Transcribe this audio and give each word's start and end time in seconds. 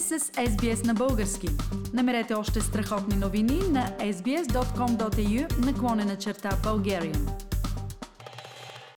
сте 0.00 0.18
с 0.18 0.24
SBS 0.32 0.86
на 0.86 0.94
български. 0.94 1.48
Намерете 1.94 2.34
още 2.34 2.60
страхотни 2.60 3.16
новини 3.16 3.60
на 3.70 3.86
sbs.com.au 4.00 5.66
наклонена 5.66 6.16
черта 6.16 6.50
Bulgarian. 6.50 7.30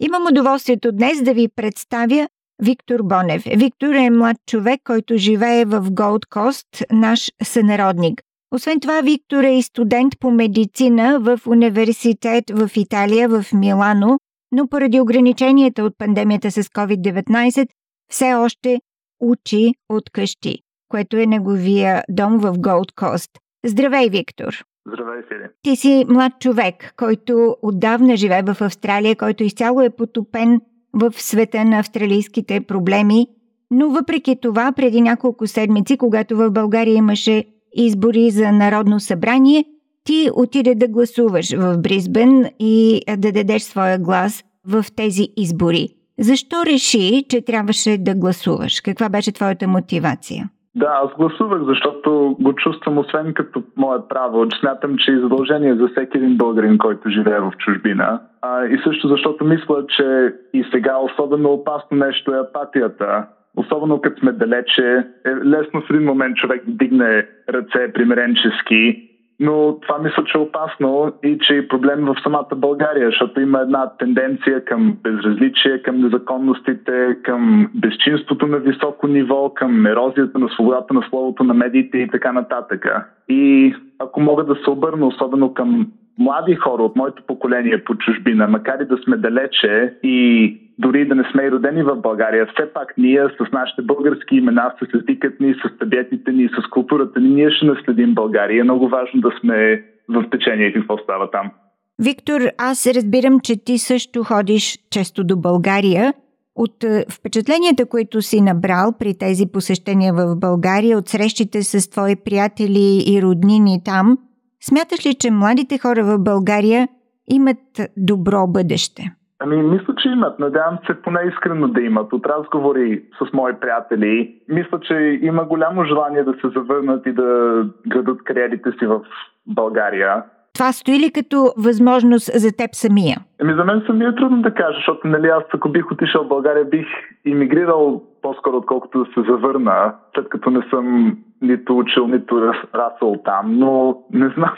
Имам 0.00 0.26
удоволствието 0.26 0.92
днес 0.92 1.22
да 1.22 1.34
ви 1.34 1.48
представя 1.56 2.28
Виктор 2.62 3.00
Бонев. 3.02 3.42
Виктор 3.56 3.94
е 3.94 4.10
млад 4.10 4.36
човек, 4.46 4.80
който 4.84 5.16
живее 5.16 5.64
в 5.64 5.90
Голд 5.90 6.26
Кост, 6.26 6.66
наш 6.92 7.30
сънародник. 7.42 8.22
Освен 8.54 8.80
това, 8.80 9.00
Виктор 9.00 9.44
е 9.44 9.50
и 9.50 9.62
студент 9.62 10.12
по 10.20 10.30
медицина 10.30 11.18
в 11.20 11.40
университет 11.46 12.44
в 12.50 12.70
Италия, 12.76 13.28
в 13.28 13.44
Милано, 13.52 14.18
но 14.52 14.68
поради 14.68 15.00
ограниченията 15.00 15.84
от 15.84 15.98
пандемията 15.98 16.50
с 16.50 16.62
COVID-19 16.62 17.68
все 18.10 18.34
още 18.34 18.80
учи 19.20 19.74
от 19.88 20.10
къщи, 20.10 20.58
което 20.94 21.16
е 21.16 21.26
неговия 21.26 22.02
дом 22.08 22.38
в 22.38 22.52
Голд 22.58 22.92
Кост. 22.92 23.30
Здравей, 23.66 24.08
Виктор! 24.08 24.64
Здравей, 24.86 25.22
Сири! 25.28 25.48
Ти 25.62 25.76
си 25.76 26.04
млад 26.08 26.32
човек, 26.40 26.94
който 26.96 27.56
отдавна 27.62 28.16
живее 28.16 28.42
в 28.42 28.56
Австралия, 28.60 29.16
който 29.16 29.44
изцяло 29.44 29.80
е 29.80 29.90
потопен 29.90 30.60
в 30.92 31.12
света 31.16 31.64
на 31.64 31.78
австралийските 31.78 32.60
проблеми, 32.60 33.26
но 33.70 33.90
въпреки 33.90 34.36
това, 34.42 34.72
преди 34.72 35.00
няколко 35.00 35.46
седмици, 35.46 35.96
когато 35.96 36.36
в 36.36 36.50
България 36.50 36.94
имаше 36.94 37.44
избори 37.72 38.30
за 38.30 38.52
Народно 38.52 39.00
събрание, 39.00 39.64
ти 40.04 40.30
отиде 40.34 40.74
да 40.74 40.88
гласуваш 40.88 41.52
в 41.56 41.78
Бризбен 41.78 42.50
и 42.58 43.00
да 43.18 43.32
дадеш 43.32 43.62
своя 43.62 43.98
глас 43.98 44.44
в 44.66 44.84
тези 44.96 45.28
избори. 45.36 45.88
Защо 46.20 46.66
реши, 46.66 47.24
че 47.28 47.40
трябваше 47.40 47.98
да 47.98 48.14
гласуваш? 48.14 48.80
Каква 48.80 49.08
беше 49.08 49.32
твоята 49.32 49.68
мотивация? 49.68 50.50
Да, 50.76 51.00
аз 51.04 51.10
гласувах, 51.18 51.62
защото 51.62 52.36
го 52.40 52.52
чувствам 52.54 52.98
освен 52.98 53.34
като 53.34 53.62
мое 53.76 53.98
право, 54.08 54.46
смятам, 54.60 54.96
че 54.98 55.12
е 55.12 55.20
задължение 55.20 55.74
за 55.74 55.88
всеки 55.88 56.18
един 56.18 56.36
българин, 56.36 56.78
който 56.78 57.10
живее 57.10 57.40
в 57.40 57.52
чужбина. 57.58 58.20
А, 58.42 58.64
и 58.64 58.78
също 58.84 59.08
защото 59.08 59.44
мисля, 59.44 59.86
че 59.88 60.34
и 60.52 60.64
сега 60.72 60.98
особено 60.98 61.52
опасно 61.52 61.96
нещо 61.96 62.34
е 62.34 62.40
апатията. 62.40 63.26
Особено 63.56 64.00
като 64.00 64.20
сме 64.20 64.32
далече, 64.32 65.06
е 65.26 65.30
лесно 65.44 65.80
в 65.80 65.90
един 65.90 66.04
момент 66.04 66.36
човек 66.36 66.62
дигне 66.66 67.26
ръце 67.48 67.92
примиренчески 67.92 69.10
но 69.40 69.78
това 69.80 69.98
мисля, 69.98 70.24
че 70.24 70.38
е 70.38 70.40
опасно 70.40 71.12
и 71.24 71.38
че 71.40 71.56
е 71.56 71.68
проблем 71.68 72.04
в 72.04 72.16
самата 72.22 72.54
България, 72.56 73.06
защото 73.06 73.40
има 73.40 73.60
една 73.60 73.90
тенденция 73.98 74.64
към 74.64 74.96
безразличие, 75.02 75.82
към 75.82 76.00
незаконностите, 76.00 77.16
към 77.22 77.70
безчинството 77.74 78.46
на 78.46 78.58
високо 78.58 79.06
ниво, 79.06 79.50
към 79.54 79.86
ерозията 79.86 80.38
на 80.38 80.48
свободата 80.48 80.94
на 80.94 81.02
словото 81.08 81.44
на 81.44 81.54
медиите 81.54 81.98
и 81.98 82.08
така 82.08 82.32
нататък. 82.32 82.86
И 83.28 83.74
ако 83.98 84.20
мога 84.20 84.44
да 84.44 84.54
се 84.54 84.70
обърна 84.70 85.06
особено 85.06 85.54
към 85.54 85.86
млади 86.18 86.54
хора 86.54 86.82
от 86.82 86.96
моето 86.96 87.22
поколение 87.26 87.84
по 87.84 87.94
чужбина, 87.94 88.46
макар 88.46 88.80
и 88.80 88.84
да 88.84 88.96
сме 88.96 89.16
далече 89.16 89.94
и 90.02 90.58
дори 90.78 91.08
да 91.08 91.14
не 91.14 91.24
сме 91.32 91.42
и 91.42 91.50
родени 91.50 91.82
в 91.82 91.96
България, 91.96 92.46
все 92.46 92.72
пак 92.72 92.94
ние 92.98 93.26
с 93.28 93.52
нашите 93.52 93.82
български 93.82 94.36
имена, 94.36 94.74
с 94.78 94.94
езикът 94.94 95.40
ни, 95.40 95.54
с 95.54 95.78
табетите 95.78 96.32
ни, 96.32 96.48
с 96.48 96.70
културата 96.70 97.20
ни, 97.20 97.28
ние 97.28 97.50
ще 97.50 97.66
наследим 97.66 98.14
България. 98.14 98.60
Е 98.60 98.64
много 98.64 98.88
важно 98.88 99.20
да 99.20 99.30
сме 99.40 99.84
в 100.08 100.24
течение 100.30 100.72
какво 100.72 100.98
става 100.98 101.30
там. 101.30 101.50
Виктор, 101.98 102.40
аз 102.58 102.86
разбирам, 102.86 103.40
че 103.40 103.64
ти 103.64 103.78
също 103.78 104.22
ходиш 104.24 104.78
често 104.90 105.24
до 105.24 105.36
България. 105.36 106.12
От 106.56 106.84
е, 106.84 107.04
впечатленията, 107.10 107.86
които 107.86 108.22
си 108.22 108.40
набрал 108.40 108.92
при 108.98 109.18
тези 109.18 109.46
посещения 109.52 110.14
в 110.14 110.36
България, 110.36 110.98
от 110.98 111.08
срещите 111.08 111.62
с 111.62 111.90
твои 111.90 112.16
приятели 112.16 113.04
и 113.06 113.22
роднини 113.22 113.82
там, 113.84 114.18
смяташ 114.64 115.06
ли, 115.06 115.14
че 115.14 115.30
младите 115.30 115.78
хора 115.78 116.04
в 116.04 116.18
България 116.18 116.88
имат 117.28 117.80
добро 117.96 118.46
бъдеще? 118.46 119.14
Ами, 119.44 119.62
мисля, 119.62 119.94
че 120.02 120.08
имат. 120.08 120.38
Надявам 120.38 120.78
се 120.86 121.02
поне 121.02 121.20
искрено 121.32 121.68
да 121.68 121.80
имат. 121.80 122.12
От 122.12 122.26
разговори 122.26 123.02
с 123.18 123.32
мои 123.32 123.52
приятели, 123.60 124.34
мисля, 124.48 124.80
че 124.80 125.18
има 125.22 125.44
голямо 125.44 125.84
желание 125.84 126.22
да 126.24 126.32
се 126.32 126.48
завърнат 126.48 127.06
и 127.06 127.12
да 127.12 127.60
градат 127.86 128.24
кариерите 128.24 128.70
си 128.78 128.86
в 128.86 129.00
България. 129.46 130.22
Това 130.54 130.72
стои 130.72 130.98
ли 130.98 131.12
като 131.12 131.52
възможност 131.58 132.40
за 132.40 132.56
теб 132.56 132.74
самия? 132.74 133.16
Ами 133.40 133.54
за 133.54 133.64
мен 133.64 133.82
самия 133.86 134.08
е 134.08 134.14
трудно 134.14 134.42
да 134.42 134.54
кажа, 134.54 134.76
защото 134.76 135.08
нали, 135.08 135.26
аз 135.26 135.42
ако 135.54 135.68
бих 135.68 135.92
отишъл 135.92 136.24
в 136.24 136.28
България, 136.28 136.64
бих 136.64 136.86
иммигрирал 137.24 138.02
по-скоро, 138.22 138.56
отколкото 138.56 139.04
да 139.04 139.10
се 139.14 139.30
завърна, 139.30 139.94
след 140.14 140.28
като 140.28 140.50
не 140.50 140.62
съм 140.70 141.16
нито 141.42 141.78
учил, 141.78 142.06
нито 142.06 142.52
расъл 142.74 143.16
там, 143.24 143.58
но 143.58 143.98
не 144.12 144.28
знам 144.28 144.54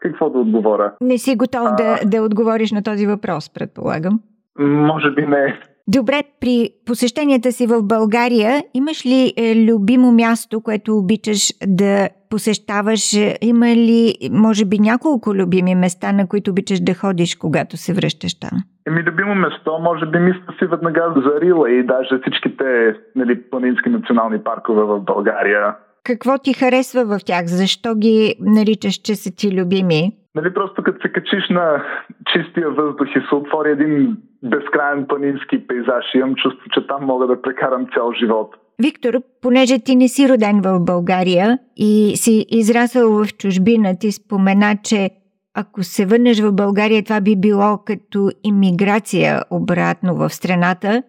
какво 0.00 0.30
да 0.30 0.38
отговоря. 0.38 0.92
Не 1.00 1.18
си 1.18 1.36
готов 1.36 1.68
а... 1.70 1.76
да, 1.76 1.98
да 2.06 2.22
отговориш 2.22 2.72
на 2.72 2.82
този 2.82 3.06
въпрос, 3.06 3.50
предполагам. 3.54 4.20
Може 4.58 5.10
би 5.10 5.26
не. 5.26 5.60
Добре, 5.88 6.22
при 6.40 6.70
посещенията 6.86 7.52
си 7.52 7.66
в 7.66 7.82
България 7.82 8.62
имаш 8.74 9.06
ли 9.06 9.32
е, 9.36 9.72
любимо 9.72 10.12
място, 10.12 10.60
което 10.60 10.96
обичаш 10.96 11.52
да 11.66 12.08
посещаваш? 12.30 13.12
Има 13.42 13.66
ли, 13.66 14.14
може 14.32 14.64
би, 14.64 14.78
няколко 14.78 15.34
любими 15.34 15.74
места, 15.74 16.12
на 16.12 16.28
които 16.28 16.50
обичаш 16.50 16.80
да 16.80 16.94
ходиш, 16.94 17.36
когато 17.36 17.76
се 17.76 17.94
връщаш 17.94 18.40
там? 18.40 18.58
Еми, 18.86 19.02
любимо 19.02 19.34
место, 19.34 19.78
може 19.80 20.06
би 20.06 20.18
мисля 20.18 20.54
си 20.58 20.66
веднага 20.66 21.14
за 21.16 21.40
Рила 21.40 21.70
и 21.70 21.82
даже 21.82 22.18
всичките 22.22 22.96
нали, 23.16 23.42
планински 23.50 23.88
национални 23.88 24.38
паркове 24.38 24.82
в 24.82 25.00
България. 25.00 25.74
Какво 26.04 26.38
ти 26.38 26.52
харесва 26.52 27.04
в 27.04 27.24
тях? 27.26 27.46
Защо 27.46 27.94
ги 27.94 28.34
наричаш, 28.40 28.94
че 28.94 29.14
са 29.14 29.30
ти 29.36 29.60
любими? 29.60 30.12
Нали, 30.34 30.54
просто 30.54 30.82
като 30.82 31.02
се 31.02 31.12
качиш 31.12 31.48
на 31.50 31.84
чистия 32.32 32.70
въздух 32.70 33.06
и 33.16 33.28
се 33.28 33.34
отвори 33.34 33.70
един 33.70 34.16
безкрайен 34.42 35.06
планински 35.08 35.66
пейзаж, 35.66 36.04
имам 36.14 36.34
чувство, 36.34 36.64
че 36.74 36.86
там 36.86 37.04
мога 37.04 37.26
да 37.26 37.42
прекарам 37.42 37.86
цял 37.94 38.12
живот. 38.12 38.56
Виктор, 38.82 39.14
понеже 39.42 39.78
ти 39.78 39.96
не 39.96 40.08
си 40.08 40.28
роден 40.28 40.60
в 40.60 40.80
България 40.80 41.58
и 41.76 42.12
си 42.16 42.46
израсъл 42.48 43.10
в 43.10 43.36
чужбина, 43.36 43.98
ти 43.98 44.12
спомена, 44.12 44.76
че 44.84 45.10
ако 45.54 45.82
се 45.82 46.06
върнеш 46.06 46.40
в 46.40 46.52
България, 46.52 47.04
това 47.04 47.20
би 47.20 47.36
било 47.36 47.78
като 47.86 48.30
иммиграция 48.44 49.40
обратно 49.50 50.14
в 50.14 50.30
страната. 50.30 51.02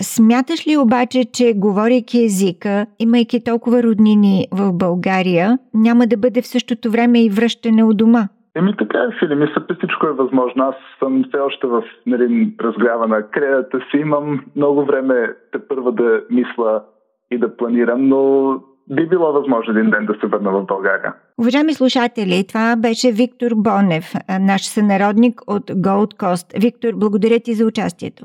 Смяташ 0.00 0.66
ли 0.66 0.76
обаче, 0.76 1.24
че 1.32 1.52
говорейки 1.56 2.24
езика, 2.24 2.86
имайки 2.98 3.44
толкова 3.44 3.82
роднини 3.82 4.46
в 4.52 4.72
България, 4.72 5.58
няма 5.74 6.06
да 6.06 6.16
бъде 6.16 6.42
в 6.42 6.46
същото 6.46 6.90
време 6.90 7.24
и 7.24 7.30
връщане 7.30 7.84
от 7.84 7.96
дома? 7.96 8.28
Еми 8.56 8.76
така 8.78 8.98
е, 8.98 9.18
Фили. 9.18 9.34
Мисля, 9.34 9.66
че 9.68 9.74
всичко 9.78 10.06
е 10.06 10.12
възможно. 10.12 10.64
Аз 10.64 10.74
съм 10.98 11.24
все 11.28 11.38
още 11.38 11.66
в 11.66 11.82
нали, 12.06 12.54
разгрява 12.60 13.08
на 13.08 13.22
креята 13.22 13.78
си. 13.90 13.96
Имам 13.96 14.44
много 14.56 14.84
време 14.84 15.34
те 15.52 15.58
първа 15.68 15.92
да 15.92 16.20
мисля 16.30 16.82
и 17.30 17.38
да 17.38 17.56
планирам, 17.56 18.08
но 18.08 18.52
би 18.90 19.08
било 19.08 19.32
възможно 19.32 19.78
един 19.78 19.90
ден 19.90 20.06
да 20.06 20.14
се 20.20 20.26
върна 20.26 20.50
в 20.50 20.64
България. 20.66 21.14
Уважаеми 21.38 21.74
слушатели, 21.74 22.44
това 22.48 22.76
беше 22.76 23.12
Виктор 23.12 23.50
Бонев, 23.56 24.12
наш 24.40 24.66
сънародник 24.66 25.40
от 25.46 25.70
Gold 25.70 26.14
Coast. 26.14 26.60
Виктор, 26.62 26.92
благодаря 26.96 27.40
ти 27.40 27.54
за 27.54 27.66
участието. 27.66 28.24